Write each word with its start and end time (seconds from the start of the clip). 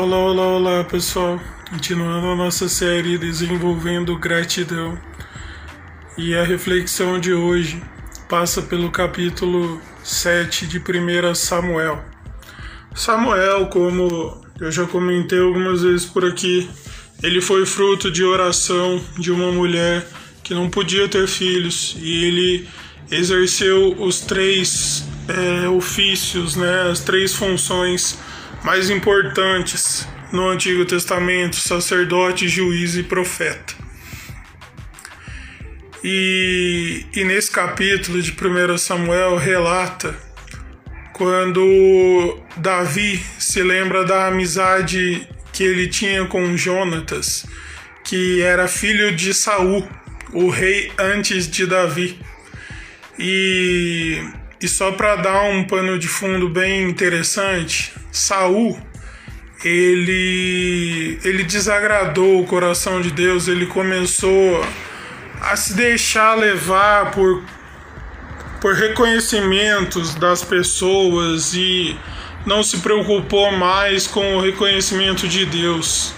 Olá, 0.00 0.16
olá, 0.16 0.46
olá 0.46 0.84
pessoal. 0.84 1.40
Continuando 1.68 2.28
a 2.28 2.36
nossa 2.36 2.68
série 2.68 3.18
Desenvolvendo 3.18 4.16
Gratidão. 4.16 4.96
E 6.16 6.36
a 6.36 6.44
reflexão 6.44 7.18
de 7.18 7.32
hoje 7.32 7.82
passa 8.28 8.62
pelo 8.62 8.92
capítulo 8.92 9.82
7 10.04 10.68
de 10.68 10.78
1 10.78 11.34
Samuel. 11.34 12.00
Samuel, 12.94 13.66
como 13.70 14.40
eu 14.60 14.70
já 14.70 14.86
comentei 14.86 15.40
algumas 15.40 15.82
vezes 15.82 16.06
por 16.06 16.24
aqui, 16.24 16.70
ele 17.20 17.40
foi 17.40 17.66
fruto 17.66 18.08
de 18.08 18.22
oração 18.22 19.02
de 19.18 19.32
uma 19.32 19.50
mulher 19.50 20.06
que 20.44 20.54
não 20.54 20.70
podia 20.70 21.08
ter 21.08 21.26
filhos 21.26 21.96
e 22.00 22.24
ele 22.24 22.68
exerceu 23.10 24.00
os 24.00 24.20
três 24.20 25.04
é, 25.26 25.68
ofícios, 25.68 26.54
né, 26.54 26.88
as 26.88 27.00
três 27.00 27.34
funções 27.34 28.16
mais 28.62 28.90
importantes 28.90 30.06
no 30.32 30.48
Antigo 30.48 30.84
Testamento: 30.84 31.56
sacerdote, 31.56 32.48
juiz 32.48 32.96
e 32.96 33.02
profeta. 33.02 33.74
E, 36.02 37.04
e 37.14 37.24
nesse 37.24 37.50
capítulo 37.50 38.22
de 38.22 38.30
1 38.32 38.78
Samuel 38.78 39.36
relata 39.36 40.14
quando 41.12 42.38
Davi 42.56 43.20
se 43.38 43.60
lembra 43.62 44.04
da 44.04 44.28
amizade 44.28 45.28
que 45.52 45.64
ele 45.64 45.88
tinha 45.88 46.24
com 46.26 46.56
Jonatas, 46.56 47.44
que 48.04 48.40
era 48.40 48.68
filho 48.68 49.14
de 49.14 49.34
Saul, 49.34 49.88
o 50.32 50.48
rei 50.48 50.92
antes 50.96 51.50
de 51.50 51.66
Davi. 51.66 52.20
E, 53.18 54.22
e 54.60 54.68
só 54.68 54.92
para 54.92 55.16
dar 55.16 55.42
um 55.44 55.64
pano 55.64 55.98
de 55.98 56.08
fundo 56.08 56.48
bem 56.48 56.88
interessante, 56.88 57.92
Saul 58.10 58.78
ele 59.64 61.18
ele 61.24 61.42
desagradou 61.42 62.40
o 62.40 62.46
coração 62.46 63.00
de 63.00 63.10
Deus, 63.10 63.48
ele 63.48 63.66
começou 63.66 64.64
a 65.40 65.56
se 65.56 65.74
deixar 65.74 66.34
levar 66.34 67.10
por 67.10 67.42
por 68.60 68.74
reconhecimentos 68.74 70.14
das 70.14 70.42
pessoas 70.42 71.54
e 71.54 71.96
não 72.44 72.62
se 72.62 72.78
preocupou 72.78 73.52
mais 73.52 74.06
com 74.06 74.36
o 74.36 74.40
reconhecimento 74.40 75.28
de 75.28 75.44
Deus, 75.44 76.12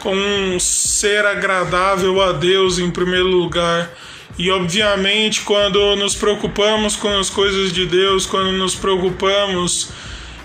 com 0.00 0.14
um 0.14 0.58
ser 0.58 1.26
agradável 1.26 2.22
a 2.22 2.32
Deus 2.32 2.78
em 2.78 2.90
primeiro 2.90 3.26
lugar. 3.26 3.90
E 4.38 4.50
obviamente, 4.50 5.42
quando 5.42 5.96
nos 5.96 6.14
preocupamos 6.14 6.94
com 6.94 7.18
as 7.18 7.30
coisas 7.30 7.72
de 7.72 7.86
Deus, 7.86 8.26
quando 8.26 8.52
nos 8.52 8.74
preocupamos 8.74 9.90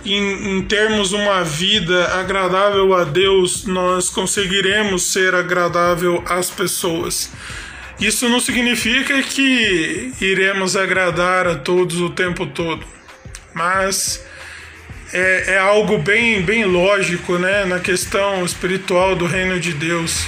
em, 0.05 0.57
em 0.57 0.61
termos 0.63 1.11
uma 1.11 1.43
vida 1.43 2.07
agradável 2.19 2.93
a 2.93 3.03
Deus, 3.03 3.65
nós 3.65 4.09
conseguiremos 4.09 5.03
ser 5.11 5.35
agradável 5.35 6.23
às 6.25 6.49
pessoas. 6.49 7.31
Isso 7.99 8.27
não 8.29 8.39
significa 8.39 9.21
que 9.21 10.13
iremos 10.21 10.75
agradar 10.75 11.45
a 11.45 11.55
todos 11.55 11.99
o 11.99 12.09
tempo 12.09 12.47
todo, 12.47 12.83
mas 13.53 14.25
é, 15.13 15.55
é 15.55 15.57
algo 15.59 15.97
bem, 15.97 16.41
bem 16.41 16.65
lógico 16.65 17.37
né, 17.37 17.65
na 17.65 17.79
questão 17.79 18.43
espiritual 18.45 19.15
do 19.15 19.25
reino 19.25 19.59
de 19.59 19.73
Deus. 19.73 20.25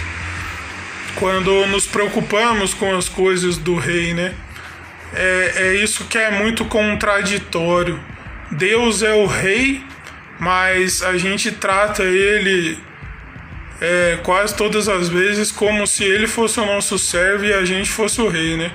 Quando 1.16 1.66
nos 1.68 1.86
preocupamos 1.86 2.74
com 2.74 2.96
as 2.96 3.08
coisas 3.08 3.58
do 3.58 3.76
rei, 3.76 4.14
né? 4.14 4.34
É, 5.14 5.54
é 5.58 5.76
isso 5.76 6.06
que 6.06 6.18
é 6.18 6.32
muito 6.32 6.66
contraditório 6.66 8.00
Deus 8.54 9.02
é 9.02 9.14
o 9.14 9.26
rei, 9.26 9.84
mas 10.40 11.02
a 11.02 11.18
gente 11.18 11.52
trata 11.52 12.04
ele 12.04 12.78
é, 13.82 14.20
quase 14.24 14.56
todas 14.56 14.88
as 14.88 15.10
vezes 15.10 15.52
como 15.52 15.86
se 15.88 16.04
ele 16.04 16.28
fosse 16.28 16.60
o 16.60 16.66
nosso 16.66 16.98
servo 17.00 17.46
e 17.46 17.54
a 17.54 17.66
gente 17.66 17.90
fosse 17.90 18.22
o 18.22 18.30
rei, 18.30 18.56
né? 18.56 18.72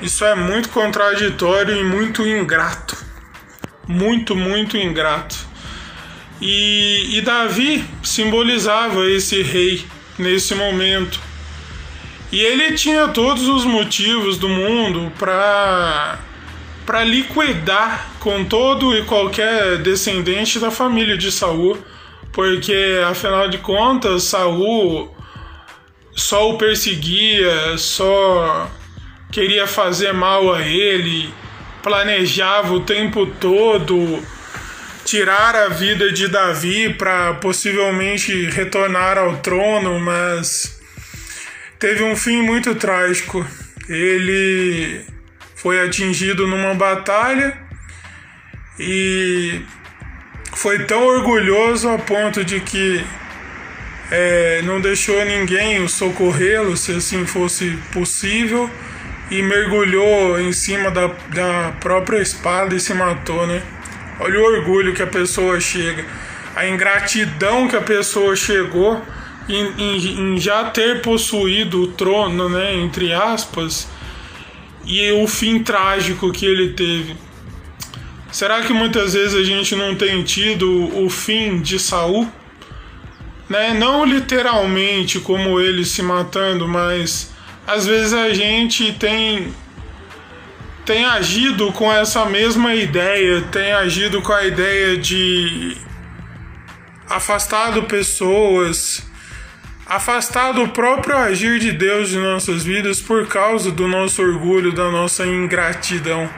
Isso 0.00 0.24
é 0.24 0.34
muito 0.34 0.68
contraditório 0.70 1.76
e 1.76 1.84
muito 1.84 2.26
ingrato. 2.26 2.96
Muito, 3.86 4.34
muito 4.34 4.76
ingrato. 4.76 5.36
E, 6.40 7.18
e 7.18 7.20
Davi 7.20 7.84
simbolizava 8.02 9.08
esse 9.08 9.42
rei 9.42 9.86
nesse 10.18 10.54
momento. 10.56 11.20
E 12.32 12.40
ele 12.40 12.72
tinha 12.72 13.08
todos 13.08 13.46
os 13.46 13.66
motivos 13.66 14.38
do 14.38 14.48
mundo 14.48 15.12
para 15.18 16.18
para 16.86 17.04
liquidar 17.04 18.10
com 18.18 18.44
todo 18.44 18.96
e 18.96 19.04
qualquer 19.04 19.78
descendente 19.78 20.58
da 20.58 20.68
família 20.70 21.16
de 21.16 21.30
Saul, 21.30 21.78
porque 22.32 22.74
afinal 23.06 23.48
de 23.48 23.58
contas 23.58 24.24
Saul 24.24 25.14
só 26.14 26.50
o 26.50 26.58
perseguia, 26.58 27.78
só 27.78 28.68
queria 29.30 29.66
fazer 29.66 30.12
mal 30.12 30.52
a 30.52 30.60
ele, 30.62 31.32
planejava 31.82 32.74
o 32.74 32.80
tempo 32.80 33.26
todo 33.26 34.22
tirar 35.04 35.54
a 35.54 35.68
vida 35.68 36.12
de 36.12 36.28
Davi 36.28 36.94
para 36.94 37.34
possivelmente 37.34 38.46
retornar 38.50 39.18
ao 39.18 39.36
trono, 39.36 40.00
mas 40.00 40.81
teve 41.82 42.04
um 42.04 42.14
fim 42.14 42.40
muito 42.42 42.76
trágico. 42.76 43.44
Ele 43.88 45.00
foi 45.56 45.84
atingido 45.84 46.46
numa 46.46 46.74
batalha 46.74 47.58
e 48.78 49.60
foi 50.54 50.84
tão 50.84 51.04
orgulhoso 51.04 51.88
a 51.88 51.98
ponto 51.98 52.44
de 52.44 52.60
que 52.60 53.04
é, 54.12 54.62
não 54.62 54.80
deixou 54.80 55.24
ninguém 55.24 55.88
socorrê-lo, 55.88 56.76
se 56.76 56.92
assim 56.92 57.26
fosse 57.26 57.76
possível, 57.92 58.70
e 59.28 59.42
mergulhou 59.42 60.38
em 60.38 60.52
cima 60.52 60.88
da, 60.88 61.08
da 61.34 61.72
própria 61.80 62.22
espada 62.22 62.76
e 62.76 62.78
se 62.78 62.94
matou, 62.94 63.44
né? 63.44 63.60
Olha 64.20 64.38
o 64.38 64.44
orgulho 64.44 64.94
que 64.94 65.02
a 65.02 65.06
pessoa 65.08 65.58
chega, 65.58 66.04
a 66.54 66.64
ingratidão 66.64 67.66
que 67.66 67.74
a 67.74 67.80
pessoa 67.80 68.36
chegou 68.36 69.04
em, 69.48 69.72
em, 69.78 70.34
em 70.34 70.38
já 70.38 70.64
ter 70.64 71.02
possuído 71.02 71.82
o 71.82 71.86
trono, 71.88 72.48
né? 72.48 72.74
Entre 72.74 73.12
aspas 73.12 73.88
e 74.84 75.12
o 75.12 75.26
fim 75.26 75.62
trágico 75.62 76.32
que 76.32 76.44
ele 76.44 76.70
teve. 76.70 77.16
Será 78.30 78.62
que 78.62 78.72
muitas 78.72 79.12
vezes 79.12 79.34
a 79.34 79.44
gente 79.44 79.76
não 79.76 79.94
tem 79.94 80.22
tido 80.22 80.90
o 81.04 81.08
fim 81.10 81.60
de 81.60 81.78
Saul? 81.78 82.28
Né? 83.48 83.74
Não 83.74 84.04
literalmente 84.04 85.20
como 85.20 85.60
ele 85.60 85.84
se 85.84 86.02
matando, 86.02 86.66
mas 86.66 87.30
às 87.66 87.86
vezes 87.86 88.12
a 88.12 88.32
gente 88.32 88.92
tem 88.92 89.52
tem 90.84 91.04
agido 91.04 91.70
com 91.72 91.92
essa 91.92 92.24
mesma 92.24 92.74
ideia, 92.74 93.40
tem 93.52 93.72
agido 93.72 94.20
com 94.20 94.32
a 94.32 94.44
ideia 94.44 94.96
de 94.96 95.76
afastado 97.08 97.84
pessoas, 97.84 99.06
afastar 99.96 100.52
do 100.52 100.68
próprio 100.68 101.14
agir 101.18 101.58
de 101.58 101.70
Deus 101.70 102.08
de 102.08 102.16
nossas 102.16 102.64
vidas 102.64 102.98
por 102.98 103.26
causa 103.26 103.70
do 103.70 103.86
nosso 103.86 104.22
orgulho, 104.22 104.72
da 104.72 104.90
nossa 104.90 105.26
ingratidão, 105.26 106.30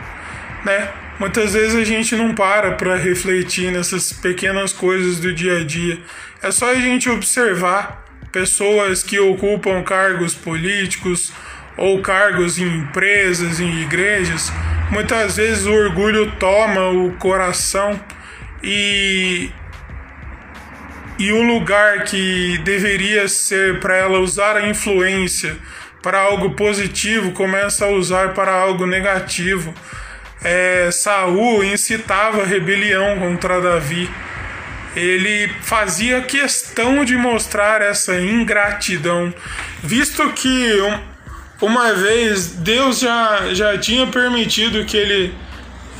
né? 0.65 0.91
Muitas 1.21 1.53
vezes 1.53 1.77
a 1.77 1.85
gente 1.85 2.17
não 2.17 2.35
para 2.35 2.73
para 2.73 2.97
refletir 2.97 3.71
nessas 3.71 4.13
pequenas 4.13 4.73
coisas 4.73 5.21
do 5.21 5.33
dia 5.33 5.61
a 5.61 5.65
dia. 5.65 6.01
É 6.43 6.51
só 6.51 6.73
a 6.73 6.75
gente 6.75 7.09
observar 7.09 8.05
pessoas 8.33 9.05
que 9.05 9.21
ocupam 9.21 9.85
cargos 9.85 10.35
políticos 10.35 11.33
ou 11.77 12.03
cargos 12.03 12.59
em 12.59 12.67
empresas, 12.67 13.61
em 13.61 13.83
igrejas. 13.83 14.53
Muitas 14.91 15.37
vezes 15.37 15.65
o 15.65 15.73
orgulho 15.73 16.33
toma 16.41 16.89
o 16.89 17.13
coração 17.13 18.01
e 18.61 19.49
e 21.19 21.33
o 21.33 21.43
lugar 21.43 22.05
que 22.05 22.59
deveria 22.65 23.29
ser 23.29 23.81
para 23.81 23.97
ela 23.97 24.19
usar 24.19 24.57
a 24.57 24.69
influência 24.69 25.57
para 26.03 26.21
algo 26.21 26.51
positivo 26.51 27.33
começa 27.33 27.87
a 27.87 27.89
usar 27.89 28.35
para 28.35 28.53
algo 28.53 28.87
negativo. 28.87 29.75
É, 30.43 30.91
Saul 30.93 31.65
incitava 31.65 32.45
rebelião 32.45 33.19
contra 33.19 33.61
Davi. 33.61 34.11
Ele 34.95 35.49
fazia 35.63 36.21
questão 36.21 37.05
de 37.05 37.17
mostrar 37.17 37.81
essa 37.81 38.21
ingratidão, 38.21 39.33
visto 39.83 40.31
que 40.35 40.79
uma 41.61 41.95
vez 41.95 42.49
Deus 42.49 43.01
já, 43.01 43.55
já 43.55 43.79
tinha 43.79 44.07
permitido 44.07 44.85
que 44.85 44.97
ele 44.97 45.35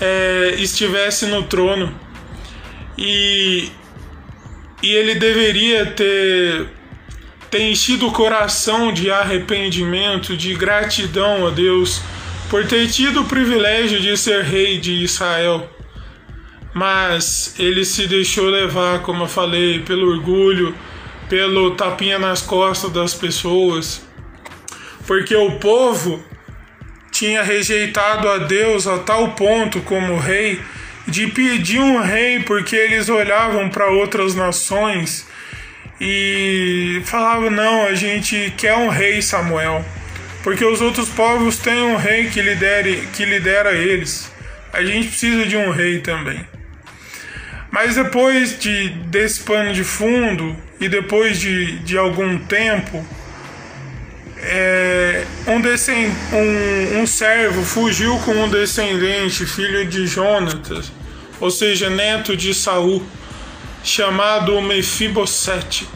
é, 0.01 0.55
estivesse 0.59 1.27
no 1.27 1.45
trono. 1.45 1.93
E 2.97 3.73
e 4.85 4.95
ele 4.95 5.15
deveria 5.15 5.87
ter, 5.87 6.67
ter 7.51 7.63
enchido 7.63 8.07
o 8.07 8.13
coração 8.13 8.93
de 8.93 9.11
arrependimento, 9.11 10.37
de 10.37 10.53
gratidão 10.55 11.47
a 11.47 11.51
Deus 11.51 12.03
por 12.51 12.67
ter 12.67 12.87
tido 12.89 13.23
o 13.23 13.25
privilégio 13.25 13.99
de 13.99 14.15
ser 14.15 14.45
rei 14.45 14.79
de 14.79 14.93
Israel. 15.03 15.71
mas 16.75 17.55
ele 17.59 17.85
se 17.85 18.07
deixou 18.07 18.47
levar, 18.51 19.01
como 19.01 19.23
eu 19.23 19.29
falei, 19.29 19.79
pelo 19.79 20.11
orgulho, 20.11 20.75
pelo 21.31 21.71
tapinha 21.71 22.19
nas 22.19 22.43
costas 22.43 22.91
das 22.91 23.15
pessoas, 23.15 24.03
porque 25.07 25.35
o 25.35 25.53
povo 25.53 26.23
tinha 27.11 27.43
rejeitado 27.43 28.29
a 28.29 28.39
Deus 28.39 28.87
a 28.87 28.99
tal 28.99 29.29
ponto 29.33 29.81
como 29.83 30.19
rei 30.19 30.61
de 31.07 31.27
pedir 31.29 31.81
um 31.81 32.01
rei 32.01 32.41
porque 32.41 32.75
eles 32.75 33.09
olhavam 33.09 33.69
para 33.69 33.87
outras 33.87 34.35
nações 34.35 35.27
e 36.01 37.03
falavam 37.05 37.51
não, 37.51 37.87
a 37.87 37.95
gente 37.95 38.53
quer 38.57 38.75
um 38.77 38.89
rei 38.89 39.23
Samuel, 39.23 39.85
porque 40.43 40.65
os 40.65 40.81
outros 40.81 41.09
povos 41.09 41.59
têm 41.59 41.83
um 41.83 41.97
rei 41.97 42.29
que 42.29 42.41
lidere, 42.41 43.09
que 43.13 43.25
lidera 43.25 43.73
eles. 43.73 44.31
A 44.73 44.83
gente 44.83 45.09
precisa 45.09 45.47
de 45.47 45.57
um 45.57 45.71
rei 45.71 46.01
também. 46.01 46.45
Mas 47.71 47.97
depois 47.97 48.59
de, 48.59 48.89
desse 48.89 49.41
pano 49.41 49.73
de 49.73 49.83
fundo 49.83 50.57
e 50.81 50.89
depois 50.89 51.41
de, 51.41 51.79
de 51.79 51.97
algum 51.97 52.39
tempo, 52.39 53.05
é, 54.43 55.04
um, 55.47 55.61
descend, 55.61 56.13
um, 56.33 57.01
um 57.01 57.07
servo 57.07 57.63
fugiu 57.63 58.19
com 58.21 58.33
um 58.33 58.49
descendente, 58.49 59.47
filho 59.47 59.87
de 59.87 60.07
Jonatas, 60.07 60.91
ou 61.41 61.51
seja, 61.51 61.91
neto 61.91 62.37
de 62.37 62.55
Saul, 62.55 63.05
chamado 63.83 64.61
Mefibosete. 64.63 65.87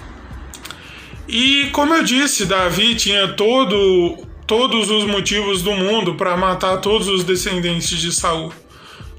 E 1.28 1.68
como 1.72 1.94
eu 1.94 2.02
disse, 2.02 2.46
Davi 2.46 2.94
tinha 2.94 3.28
todo, 3.28 4.26
todos 4.46 4.90
os 4.90 5.04
motivos 5.04 5.62
do 5.62 5.72
mundo 5.72 6.14
para 6.14 6.36
matar 6.36 6.78
todos 6.78 7.06
os 7.08 7.22
descendentes 7.24 7.98
de 7.98 8.12
Saul. 8.12 8.52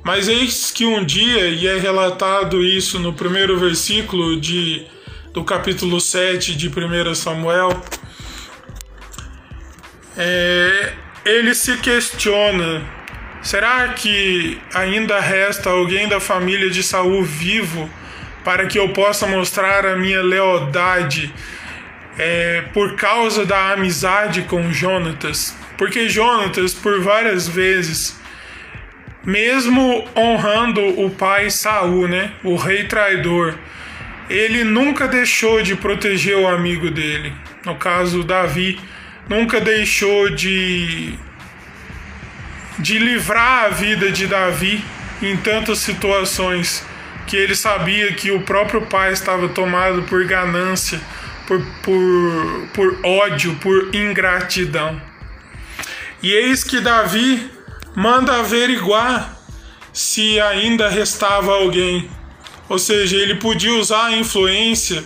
Mas 0.04 0.28
eis 0.28 0.72
que 0.72 0.86
um 0.86 1.04
dia, 1.04 1.50
e 1.50 1.68
é 1.68 1.78
relatado 1.78 2.64
isso 2.64 3.00
no 3.00 3.14
primeiro 3.14 3.60
versículo 3.60 4.40
de, 4.40 4.86
do 5.34 5.44
capítulo 5.44 6.00
7 6.00 6.56
de 6.56 6.68
1 6.68 7.14
Samuel, 7.14 7.70
é, 10.20 10.94
ele 11.26 11.56
se 11.56 11.78
questiona: 11.78 12.84
será 13.42 13.88
que 13.90 14.60
ainda 14.74 15.20
resta 15.20 15.70
alguém 15.70 16.10
da 16.10 16.20
família 16.20 16.70
de 16.70 16.84
Saul 16.84 17.24
vivo 17.24 17.90
para 18.44 18.66
que 18.66 18.78
eu 18.78 18.90
possa 18.90 19.26
mostrar 19.26 19.86
a 19.86 19.96
minha 19.96 20.22
lealdade 20.22 21.34
é, 22.18 22.64
por 22.74 22.96
causa 22.96 23.46
da 23.46 23.72
amizade 23.72 24.42
com 24.42 24.72
Jonatas? 24.74 25.56
Porque 25.78 26.10
Jonatas, 26.10 26.74
por 26.74 27.00
várias 27.00 27.48
vezes, 27.48 28.20
mesmo 29.24 30.06
honrando 30.18 30.82
o 31.02 31.10
pai 31.10 31.50
Saul, 31.50 32.10
né, 32.10 32.34
o 32.44 32.58
rei 32.58 32.84
traidor, 32.84 33.56
ele 34.30 34.66
nunca 34.66 35.08
deixou 35.08 35.62
de 35.62 35.78
proteger 35.78 36.36
o 36.36 36.48
amigo 36.48 36.92
dele, 36.92 37.34
no 37.66 37.76
caso 37.76 38.24
Davi, 38.24 38.78
nunca 39.30 39.62
deixou 39.62 40.30
de 40.32 41.18
de 42.80 42.98
livrar 42.98 43.66
a 43.66 43.70
vida 43.70 44.10
de 44.10 44.26
Davi 44.26 44.84
em 45.22 45.36
tantas 45.38 45.80
situações 45.80 46.84
que 47.28 47.36
ele 47.36 47.54
sabia 47.54 48.14
que 48.14 48.32
o 48.32 48.42
próprio 48.42 48.82
pai 48.88 49.12
estava 49.12 49.50
tomado 49.50 50.04
por 50.04 50.26
ganância, 50.26 51.00
por, 51.46 51.62
por, 51.84 52.68
por 52.74 53.06
ódio, 53.06 53.54
por 53.56 53.94
ingratidão. 53.94 55.00
E 56.24 56.32
eis 56.32 56.64
que 56.64 56.80
Davi 56.80 57.52
manda 57.96 58.40
averiguar 58.40 59.38
se 59.94 60.40
ainda 60.40 60.90
restava 60.90 61.52
alguém. 61.52 62.10
Ou 62.70 62.80
seja, 62.80 63.18
ele 63.18 63.36
podia 63.36 63.74
usar 63.74 64.06
a 64.06 64.18
influência 64.18 65.04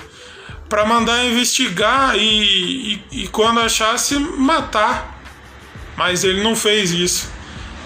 para 0.74 0.88
mandar 0.88 1.24
investigar 1.24 2.18
e, 2.18 2.94
e, 2.94 3.02
e, 3.12 3.28
quando 3.28 3.60
achasse 3.60 4.18
matar. 4.18 5.22
Mas 5.96 6.24
ele 6.24 6.42
não 6.42 6.56
fez 6.56 6.90
isso. 6.90 7.32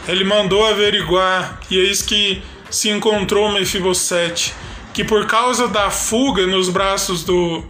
Ele 0.07 0.23
mandou 0.23 0.65
averiguar 0.65 1.59
e 1.69 1.77
eis 1.77 2.01
que 2.01 2.41
se 2.71 2.87
encontrou 2.87 3.51
Mefibosete, 3.51 4.53
que 4.93 5.03
por 5.03 5.27
causa 5.27 5.67
da 5.67 5.89
fuga 5.91 6.47
nos 6.47 6.69
braços 6.69 7.25
do, 7.25 7.61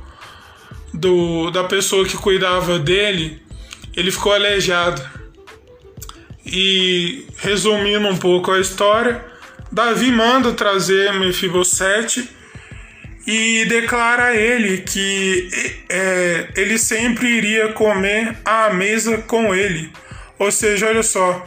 do 0.94 1.50
da 1.50 1.64
pessoa 1.64 2.06
que 2.06 2.16
cuidava 2.16 2.78
dele, 2.78 3.42
ele 3.96 4.12
ficou 4.12 4.32
aleijado. 4.32 5.02
E 6.46 7.26
resumindo 7.38 8.08
um 8.08 8.18
pouco 8.18 8.52
a 8.52 8.60
história, 8.60 9.26
Davi 9.72 10.12
manda 10.12 10.54
trazer 10.54 11.12
Mefibosete 11.14 12.37
e 13.28 13.66
declara 13.66 14.28
a 14.28 14.36
ele 14.36 14.78
que 14.80 15.50
é, 15.90 16.48
ele 16.56 16.80
sempre 16.80 17.28
iria 17.28 17.74
comer 17.74 18.38
à 18.46 18.74
mesa 18.74 19.18
com 19.18 19.54
ele. 19.54 19.92
Ou 20.40 20.52
seja, 20.52 20.88
olha 20.88 21.04
só, 21.04 21.46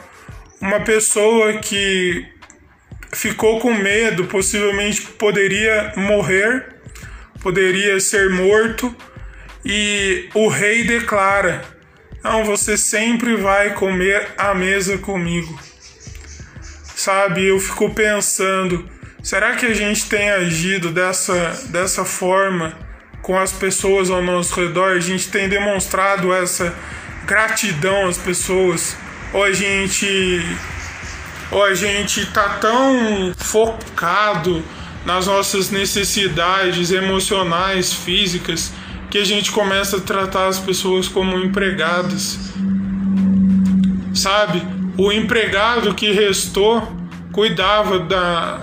uma 0.61 0.81
pessoa 0.81 1.55
que 1.55 2.27
ficou 3.12 3.59
com 3.59 3.73
medo, 3.73 4.27
possivelmente 4.27 5.03
poderia 5.03 5.94
morrer, 5.97 6.67
poderia 7.41 7.99
ser 7.99 8.29
morto, 8.29 8.94
e 9.65 10.29
o 10.35 10.49
rei 10.49 10.85
declara 10.85 11.81
não, 12.23 12.44
você 12.44 12.77
sempre 12.77 13.35
vai 13.37 13.73
comer 13.75 14.29
à 14.37 14.55
mesa 14.55 14.99
comigo. 14.99 15.59
Sabe, 16.94 17.47
eu 17.47 17.59
fico 17.59 17.94
pensando, 17.94 18.87
será 19.22 19.56
que 19.56 19.67
a 19.67 19.75
gente 19.75 20.08
tem 20.08 20.31
agido 20.31 20.90
dessa, 20.90 21.58
dessa 21.69 22.05
forma 22.05 22.72
com 23.22 23.38
as 23.38 23.52
pessoas 23.52 24.11
ao 24.11 24.22
nosso 24.22 24.58
redor? 24.61 24.93
A 24.93 25.00
gente 25.00 25.28
tem 25.28 25.49
demonstrado 25.49 26.32
essa 26.32 26.75
gratidão 27.26 28.06
às 28.06 28.19
pessoas? 28.19 28.96
Ou 29.32 29.44
a 29.44 29.52
gente 29.52 30.06
ou 31.50 31.64
a 31.64 31.75
gente 31.75 32.26
tá 32.26 32.58
tão 32.61 33.32
focado 33.37 34.62
nas 35.05 35.26
nossas 35.26 35.70
necessidades 35.70 36.93
emocionais, 36.93 37.93
físicas, 37.93 38.72
que 39.11 39.19
a 39.19 39.25
gente 39.25 39.50
começa 39.50 39.96
a 39.96 40.00
tratar 40.00 40.46
as 40.46 40.58
pessoas 40.58 41.08
como 41.08 41.37
empregadas. 41.38 42.38
Sabe? 44.14 44.62
O 44.96 45.11
empregado 45.11 45.94
que 45.94 46.12
restou 46.12 46.87
cuidava 47.32 47.99
da, 47.99 48.60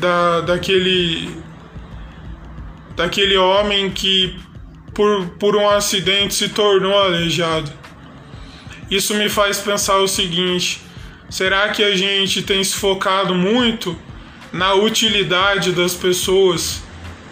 da 0.00 0.40
daquele 0.40 1.30
daquele 2.96 3.36
homem 3.36 3.90
que 3.90 4.38
por, 4.94 5.28
por 5.38 5.56
um 5.56 5.68
acidente 5.68 6.34
se 6.34 6.48
tornou 6.48 6.98
aleijado. 6.98 7.70
Isso 8.90 9.14
me 9.14 9.28
faz 9.28 9.58
pensar 9.58 9.98
o 9.98 10.08
seguinte: 10.08 10.82
será 11.28 11.68
que 11.68 11.84
a 11.84 11.96
gente 11.96 12.42
tem 12.42 12.64
se 12.64 12.74
focado 12.74 13.34
muito 13.34 13.96
na 14.52 14.74
utilidade 14.74 15.72
das 15.72 15.94
pessoas 15.94 16.82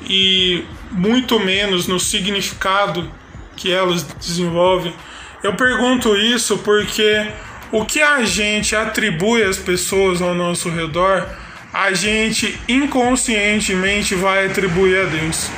e 0.08 0.64
muito 0.90 1.38
menos 1.38 1.86
no 1.86 1.98
significado 1.98 3.10
que 3.56 3.72
elas 3.72 4.02
desenvolvem. 4.02 4.94
Eu 5.42 5.54
pergunto 5.54 6.16
isso 6.16 6.58
porque 6.58 7.28
o 7.70 7.84
que 7.84 8.00
a 8.00 8.24
gente 8.24 8.74
atribui 8.74 9.42
às 9.42 9.58
pessoas 9.58 10.22
ao 10.22 10.34
nosso 10.34 10.70
redor, 10.70 11.28
a 11.72 11.92
gente 11.92 12.58
inconscientemente 12.68 14.14
vai 14.14 14.46
atribuir 14.46 15.00
a 15.00 15.04
Deus. 15.04 15.50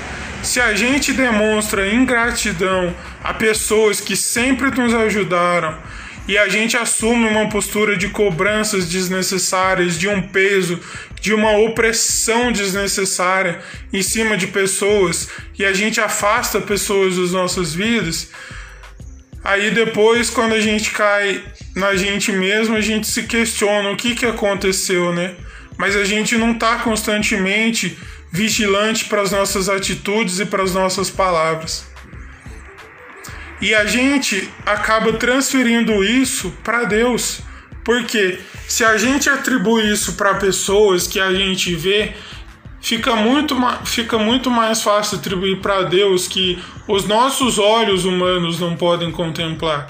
Se 0.42 0.60
a 0.60 0.74
gente 0.74 1.12
demonstra 1.12 1.92
ingratidão 1.92 2.94
a 3.22 3.34
pessoas 3.34 4.00
que 4.00 4.16
sempre 4.16 4.70
nos 4.70 4.94
ajudaram, 4.94 5.76
e 6.30 6.38
a 6.38 6.48
gente 6.48 6.76
assume 6.76 7.28
uma 7.28 7.48
postura 7.48 7.96
de 7.96 8.08
cobranças 8.08 8.88
desnecessárias, 8.88 9.98
de 9.98 10.06
um 10.08 10.22
peso, 10.22 10.78
de 11.20 11.34
uma 11.34 11.56
opressão 11.58 12.52
desnecessária 12.52 13.60
em 13.92 14.00
cima 14.00 14.36
de 14.36 14.46
pessoas 14.46 15.28
e 15.58 15.64
a 15.64 15.72
gente 15.72 16.00
afasta 16.00 16.60
pessoas 16.60 17.16
das 17.16 17.32
nossas 17.32 17.74
vidas, 17.74 18.30
aí 19.42 19.70
depois, 19.70 20.30
quando 20.30 20.54
a 20.54 20.60
gente 20.60 20.90
cai 20.92 21.42
na 21.74 21.96
gente 21.96 22.30
mesmo, 22.32 22.76
a 22.76 22.80
gente 22.80 23.06
se 23.06 23.24
questiona 23.24 23.90
o 23.90 23.96
que, 23.96 24.14
que 24.14 24.24
aconteceu, 24.24 25.12
né? 25.12 25.34
Mas 25.80 25.96
a 25.96 26.04
gente 26.04 26.36
não 26.36 26.52
está 26.52 26.76
constantemente 26.80 27.96
vigilante 28.30 29.06
para 29.06 29.22
as 29.22 29.30
nossas 29.32 29.66
atitudes 29.66 30.38
e 30.38 30.44
para 30.44 30.62
as 30.62 30.74
nossas 30.74 31.08
palavras. 31.08 31.90
E 33.62 33.74
a 33.74 33.86
gente 33.86 34.50
acaba 34.66 35.14
transferindo 35.14 36.04
isso 36.04 36.54
para 36.62 36.84
Deus. 36.84 37.40
Porque 37.82 38.38
se 38.68 38.84
a 38.84 38.98
gente 38.98 39.30
atribui 39.30 39.90
isso 39.90 40.12
para 40.12 40.34
pessoas 40.34 41.06
que 41.06 41.18
a 41.18 41.32
gente 41.32 41.74
vê, 41.74 42.12
fica 42.82 43.16
muito, 43.16 43.56
fica 43.86 44.18
muito 44.18 44.50
mais 44.50 44.82
fácil 44.82 45.16
atribuir 45.16 45.62
para 45.62 45.84
Deus 45.84 46.28
que 46.28 46.62
os 46.86 47.06
nossos 47.06 47.58
olhos 47.58 48.04
humanos 48.04 48.60
não 48.60 48.76
podem 48.76 49.10
contemplar. 49.10 49.86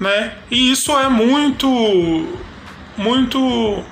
Né? 0.00 0.32
E 0.50 0.72
isso 0.72 0.90
é 0.98 1.10
muito 1.10 1.68
muito 2.96 3.84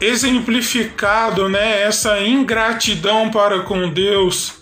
exemplificado, 0.00 1.48
né, 1.48 1.82
essa 1.82 2.20
ingratidão 2.20 3.30
para 3.30 3.60
com 3.60 3.88
Deus 3.88 4.58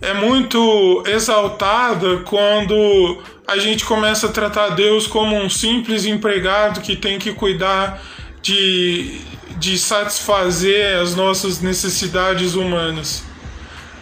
é 0.00 0.14
muito 0.14 1.04
exaltada 1.06 2.18
quando 2.18 3.22
a 3.46 3.58
gente 3.58 3.84
começa 3.84 4.28
a 4.28 4.32
tratar 4.32 4.70
Deus 4.70 5.06
como 5.06 5.36
um 5.36 5.50
simples 5.50 6.06
empregado 6.06 6.80
que 6.80 6.96
tem 6.96 7.18
que 7.18 7.32
cuidar 7.32 8.00
de, 8.40 9.20
de 9.58 9.78
satisfazer 9.78 10.98
as 10.98 11.14
nossas 11.14 11.60
necessidades 11.60 12.54
humanas. 12.54 13.24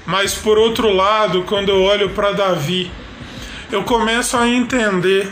Mas 0.06 0.34
por 0.34 0.56
outro 0.56 0.92
lado, 0.92 1.42
quando 1.42 1.70
eu 1.70 1.82
olho 1.82 2.10
para 2.10 2.32
Davi, 2.32 2.90
eu 3.70 3.82
começo 3.82 4.36
a 4.36 4.48
entender, 4.48 5.30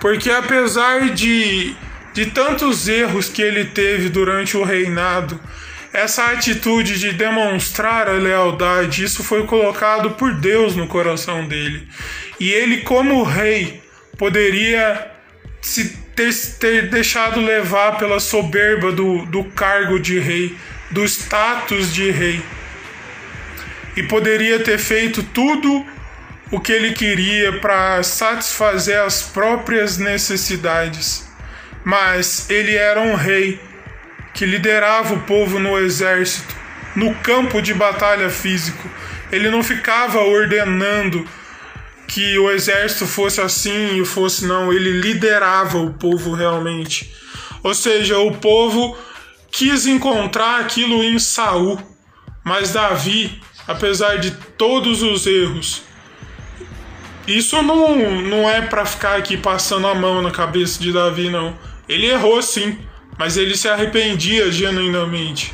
porque 0.00 0.30
apesar 0.30 1.10
de, 1.10 1.76
de 2.16 2.24
tantos 2.24 2.88
erros 2.88 3.28
que 3.28 3.42
ele 3.42 3.66
teve 3.66 4.08
durante 4.08 4.56
o 4.56 4.64
reinado, 4.64 5.38
essa 5.92 6.24
atitude 6.28 6.98
de 6.98 7.12
demonstrar 7.12 8.08
a 8.08 8.12
lealdade, 8.12 9.04
isso 9.04 9.22
foi 9.22 9.44
colocado 9.44 10.12
por 10.12 10.32
Deus 10.32 10.74
no 10.74 10.86
coração 10.86 11.46
dele. 11.46 11.86
E 12.40 12.50
ele, 12.50 12.78
como 12.78 13.22
rei, 13.22 13.82
poderia 14.16 15.10
se 15.60 15.94
ter, 16.16 16.34
ter 16.58 16.88
deixado 16.88 17.38
levar 17.38 17.98
pela 17.98 18.18
soberba 18.18 18.90
do, 18.90 19.26
do 19.26 19.44
cargo 19.44 20.00
de 20.00 20.18
rei, 20.18 20.56
do 20.90 21.04
status 21.04 21.92
de 21.92 22.10
rei. 22.10 22.40
E 23.94 24.02
poderia 24.02 24.58
ter 24.60 24.78
feito 24.78 25.22
tudo 25.22 25.84
o 26.50 26.60
que 26.60 26.72
ele 26.72 26.94
queria 26.94 27.60
para 27.60 28.02
satisfazer 28.02 29.02
as 29.02 29.20
próprias 29.20 29.98
necessidades. 29.98 31.25
Mas 31.86 32.50
ele 32.50 32.74
era 32.74 33.00
um 33.00 33.14
rei 33.14 33.60
que 34.34 34.44
liderava 34.44 35.14
o 35.14 35.20
povo 35.20 35.60
no 35.60 35.78
exército, 35.78 36.52
no 36.96 37.14
campo 37.14 37.62
de 37.62 37.72
batalha 37.72 38.28
físico. 38.28 38.90
Ele 39.30 39.48
não 39.50 39.62
ficava 39.62 40.18
ordenando 40.18 41.24
que 42.08 42.36
o 42.40 42.50
exército 42.50 43.06
fosse 43.06 43.40
assim 43.40 44.02
e 44.02 44.04
fosse 44.04 44.46
não, 44.46 44.72
ele 44.72 45.00
liderava 45.00 45.78
o 45.78 45.94
povo 45.94 46.34
realmente. 46.34 47.14
Ou 47.62 47.72
seja, 47.72 48.18
o 48.18 48.32
povo 48.32 48.98
quis 49.52 49.86
encontrar 49.86 50.62
aquilo 50.62 51.04
em 51.04 51.20
Saul, 51.20 51.78
mas 52.42 52.72
Davi, 52.72 53.40
apesar 53.64 54.16
de 54.16 54.32
todos 54.58 55.04
os 55.04 55.24
erros, 55.24 55.82
isso 57.28 57.62
não, 57.62 58.20
não 58.22 58.50
é 58.50 58.60
para 58.60 58.84
ficar 58.84 59.14
aqui 59.14 59.36
passando 59.36 59.86
a 59.86 59.94
mão 59.94 60.20
na 60.20 60.32
cabeça 60.32 60.82
de 60.82 60.92
Davi, 60.92 61.30
não. 61.30 61.56
Ele 61.88 62.06
errou 62.06 62.42
sim, 62.42 62.78
mas 63.18 63.36
ele 63.36 63.56
se 63.56 63.68
arrependia 63.68 64.50
genuinamente. 64.50 65.52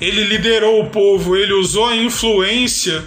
Ele 0.00 0.24
liderou 0.24 0.82
o 0.82 0.90
povo, 0.90 1.36
ele 1.36 1.52
usou 1.52 1.88
a 1.88 1.96
influência 1.96 3.04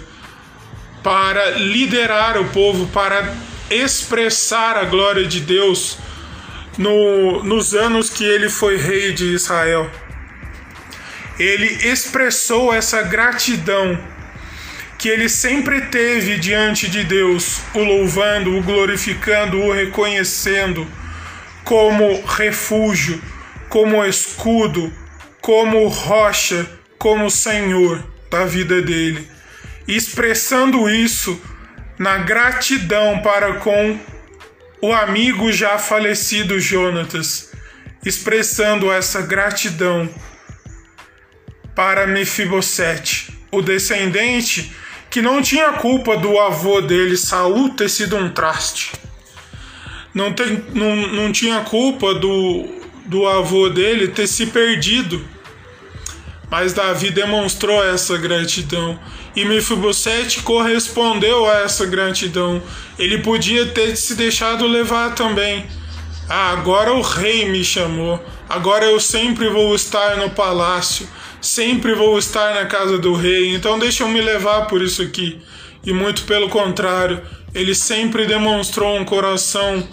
para 1.02 1.50
liderar 1.50 2.40
o 2.40 2.48
povo, 2.48 2.86
para 2.88 3.34
expressar 3.70 4.76
a 4.76 4.84
glória 4.84 5.24
de 5.24 5.40
Deus 5.40 5.98
no, 6.76 7.42
nos 7.42 7.74
anos 7.74 8.10
que 8.10 8.24
ele 8.24 8.48
foi 8.48 8.76
rei 8.76 9.12
de 9.12 9.26
Israel. 9.26 9.90
Ele 11.38 11.66
expressou 11.88 12.72
essa 12.72 13.02
gratidão 13.02 13.98
que 14.98 15.08
ele 15.08 15.28
sempre 15.28 15.80
teve 15.82 16.38
diante 16.38 16.88
de 16.88 17.02
Deus, 17.04 17.60
o 17.72 17.78
louvando, 17.78 18.54
o 18.56 18.62
glorificando, 18.62 19.58
o 19.58 19.72
reconhecendo 19.72 20.86
como 21.64 22.22
refúgio, 22.22 23.20
como 23.68 24.04
escudo, 24.04 24.92
como 25.40 25.86
rocha, 25.88 26.68
como 26.98 27.30
Senhor 27.30 28.04
da 28.30 28.44
vida 28.44 28.80
dele 28.82 29.40
expressando 29.86 30.88
isso 30.88 31.40
na 31.98 32.18
gratidão 32.18 33.20
para 33.20 33.54
com 33.54 33.98
o 34.80 34.92
amigo 34.92 35.52
já 35.52 35.78
falecido 35.78 36.58
Jonatas, 36.58 37.50
expressando 38.04 38.90
essa 38.90 39.20
gratidão 39.20 40.08
para 41.74 42.06
Mefibosete, 42.06 43.38
o 43.50 43.60
descendente 43.60 44.74
que 45.10 45.20
não 45.20 45.42
tinha 45.42 45.72
culpa 45.72 46.16
do 46.16 46.38
avô 46.38 46.80
dele, 46.80 47.16
Saul, 47.16 47.70
ter 47.70 47.90
sido 47.90 48.16
um 48.16 48.30
traste. 48.30 48.92
Não, 50.12 50.32
tem, 50.32 50.64
não, 50.74 50.96
não 50.96 51.32
tinha 51.32 51.60
culpa 51.60 52.14
do, 52.14 52.66
do 53.06 53.26
avô 53.26 53.68
dele 53.68 54.08
ter 54.08 54.26
se 54.26 54.46
perdido 54.46 55.24
mas 56.50 56.72
Davi 56.72 57.10
demonstrou 57.10 57.82
essa 57.82 58.18
gratidão 58.18 58.98
e 59.36 59.44
Mefibosete 59.44 60.42
correspondeu 60.42 61.48
a 61.48 61.60
essa 61.60 61.86
gratidão. 61.86 62.60
Ele 62.98 63.18
podia 63.18 63.66
ter 63.66 63.94
se 63.94 64.16
deixado 64.16 64.66
levar 64.66 65.14
também. 65.14 65.64
Ah, 66.28 66.50
agora 66.50 66.92
o 66.92 67.00
rei 67.00 67.48
me 67.48 67.62
chamou. 67.62 68.22
Agora 68.48 68.84
eu 68.84 68.98
sempre 68.98 69.48
vou 69.48 69.72
estar 69.76 70.16
no 70.16 70.30
palácio, 70.30 71.08
sempre 71.40 71.94
vou 71.94 72.18
estar 72.18 72.52
na 72.54 72.66
casa 72.66 72.98
do 72.98 73.14
rei. 73.14 73.54
Então 73.54 73.78
deixa 73.78 74.02
eu 74.02 74.08
me 74.08 74.20
levar 74.20 74.66
por 74.66 74.82
isso 74.82 75.00
aqui. 75.02 75.40
E 75.86 75.92
muito 75.92 76.24
pelo 76.24 76.48
contrário, 76.48 77.22
ele 77.54 77.74
sempre 77.74 78.26
demonstrou 78.26 78.98
um 78.98 79.04
coração 79.04 79.86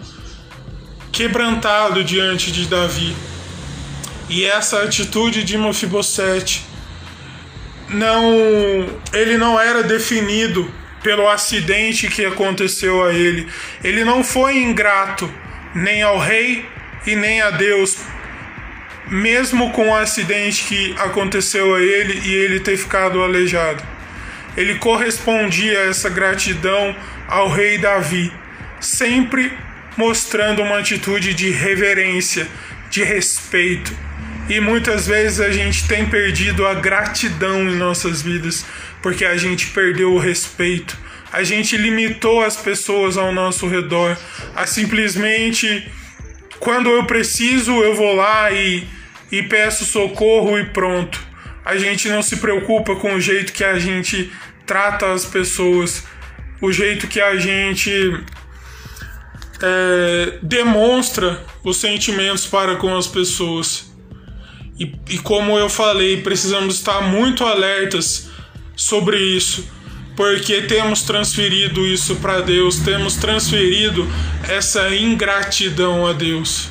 quebrantado 1.11 2.03
diante 2.03 2.51
de 2.51 2.67
Davi. 2.67 3.15
E 4.29 4.45
essa 4.45 4.83
atitude 4.83 5.43
de 5.43 5.57
Mefibosete 5.57 6.65
não 7.89 8.85
ele 9.13 9.37
não 9.37 9.59
era 9.59 9.81
definido 9.81 10.69
pelo 11.01 11.27
acidente 11.27 12.07
que 12.07 12.25
aconteceu 12.25 13.03
a 13.03 13.13
ele. 13.13 13.47
Ele 13.83 14.03
não 14.03 14.23
foi 14.23 14.57
ingrato 14.57 15.31
nem 15.73 16.01
ao 16.01 16.19
rei 16.19 16.65
e 17.05 17.15
nem 17.15 17.41
a 17.41 17.51
Deus, 17.51 17.97
mesmo 19.07 19.71
com 19.71 19.89
o 19.89 19.95
acidente 19.95 20.63
que 20.65 20.95
aconteceu 20.99 21.73
a 21.75 21.81
ele 21.81 22.21
e 22.25 22.33
ele 22.33 22.59
ter 22.59 22.77
ficado 22.77 23.23
aleijado. 23.23 23.81
Ele 24.55 24.75
correspondia 24.75 25.79
a 25.79 25.85
essa 25.85 26.09
gratidão 26.09 26.95
ao 27.27 27.49
rei 27.49 27.77
Davi, 27.77 28.31
sempre 28.79 29.51
mostrando 29.95 30.61
uma 30.61 30.79
atitude 30.79 31.33
de 31.33 31.49
reverência, 31.49 32.47
de 32.89 33.03
respeito 33.03 34.07
e 34.49 34.61
muitas 34.61 35.07
vezes 35.07 35.41
a 35.41 35.51
gente 35.51 35.87
tem 35.87 36.05
perdido 36.05 36.65
a 36.65 36.73
gratidão 36.73 37.69
em 37.69 37.75
nossas 37.75 38.21
vidas, 38.21 38.65
porque 39.01 39.25
a 39.25 39.35
gente 39.35 39.67
perdeu 39.67 40.13
o 40.13 40.19
respeito. 40.19 40.97
A 41.33 41.43
gente 41.43 41.75
limitou 41.75 42.41
as 42.41 42.55
pessoas 42.55 43.17
ao 43.17 43.33
nosso 43.33 43.67
redor 43.67 44.17
a 44.55 44.65
simplesmente 44.65 45.91
quando 46.59 46.89
eu 46.89 47.03
preciso, 47.03 47.71
eu 47.83 47.93
vou 47.93 48.15
lá 48.15 48.49
e, 48.51 48.87
e 49.29 49.43
peço 49.43 49.83
socorro 49.83 50.57
e 50.57 50.63
pronto. 50.63 51.21
A 51.65 51.77
gente 51.77 52.07
não 52.07 52.21
se 52.21 52.37
preocupa 52.37 52.95
com 52.95 53.15
o 53.15 53.19
jeito 53.21 53.51
que 53.51 53.65
a 53.65 53.77
gente 53.77 54.31
trata 54.65 55.11
as 55.11 55.25
pessoas, 55.25 56.05
o 56.61 56.71
jeito 56.71 57.07
que 57.07 57.19
a 57.19 57.37
gente 57.37 57.91
é, 59.61 60.39
demonstra 60.41 61.43
os 61.63 61.77
sentimentos 61.77 62.45
para 62.45 62.75
com 62.75 62.95
as 62.95 63.07
pessoas. 63.07 63.91
E, 64.79 64.93
e 65.09 65.17
como 65.19 65.57
eu 65.57 65.69
falei, 65.69 66.21
precisamos 66.21 66.75
estar 66.75 67.01
muito 67.01 67.43
alertas 67.43 68.29
sobre 68.75 69.17
isso, 69.17 69.67
porque 70.15 70.61
temos 70.61 71.01
transferido 71.01 71.85
isso 71.85 72.15
para 72.17 72.41
Deus, 72.41 72.79
temos 72.79 73.15
transferido 73.15 74.07
essa 74.47 74.95
ingratidão 74.95 76.05
a 76.05 76.13
Deus. 76.13 76.69